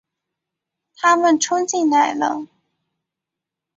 [0.95, 2.47] 他们冲进来了